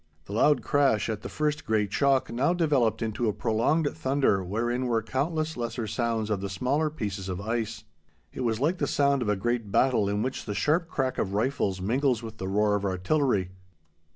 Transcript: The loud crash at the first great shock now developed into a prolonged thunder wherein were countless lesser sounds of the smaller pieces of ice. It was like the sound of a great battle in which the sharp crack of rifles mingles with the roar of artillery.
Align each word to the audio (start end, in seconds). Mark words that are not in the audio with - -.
The 0.25 0.33
loud 0.33 0.63
crash 0.63 1.09
at 1.09 1.21
the 1.21 1.29
first 1.29 1.63
great 1.63 1.93
shock 1.93 2.31
now 2.31 2.53
developed 2.55 3.03
into 3.03 3.27
a 3.29 3.33
prolonged 3.33 3.85
thunder 3.95 4.43
wherein 4.43 4.87
were 4.87 5.03
countless 5.03 5.55
lesser 5.55 5.85
sounds 5.85 6.31
of 6.31 6.41
the 6.41 6.49
smaller 6.49 6.89
pieces 6.89 7.29
of 7.29 7.39
ice. 7.39 7.83
It 8.33 8.41
was 8.41 8.59
like 8.59 8.79
the 8.79 8.87
sound 8.87 9.21
of 9.21 9.29
a 9.29 9.35
great 9.35 9.71
battle 9.71 10.09
in 10.09 10.23
which 10.23 10.45
the 10.45 10.55
sharp 10.55 10.87
crack 10.87 11.19
of 11.19 11.35
rifles 11.35 11.81
mingles 11.81 12.23
with 12.23 12.37
the 12.39 12.47
roar 12.47 12.73
of 12.73 12.83
artillery. 12.83 13.51